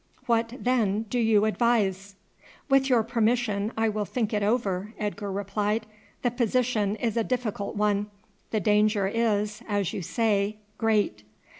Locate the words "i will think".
3.77-4.33